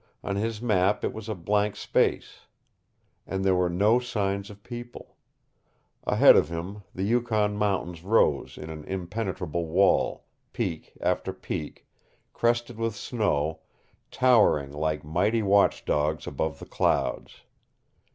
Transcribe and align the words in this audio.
On 0.23 0.35
his 0.35 0.63
map 0.63 1.03
it 1.03 1.13
was 1.13 1.29
a 1.29 1.35
blank 1.35 1.75
space. 1.75 2.39
And 3.27 3.45
there 3.45 3.53
were 3.53 3.69
no 3.69 3.99
signs 3.99 4.49
of 4.49 4.63
people. 4.63 5.15
Ahead 6.05 6.35
of 6.35 6.49
him 6.49 6.81
the 6.95 7.03
Yukon 7.03 7.55
mountains 7.55 8.01
rose 8.03 8.57
in 8.57 8.71
an 8.71 8.83
impenetrable 8.85 9.67
wall, 9.67 10.25
peak 10.53 10.93
after 11.01 11.31
peak, 11.31 11.85
crested 12.33 12.77
with 12.79 12.95
snow, 12.95 13.59
towering 14.09 14.71
like 14.71 15.03
mighty 15.05 15.43
watchdogs 15.43 16.25
above 16.25 16.57
the 16.57 16.65
clouds. 16.65 17.43